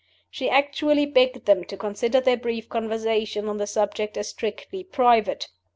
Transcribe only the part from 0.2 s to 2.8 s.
She actually begged them to consider their brief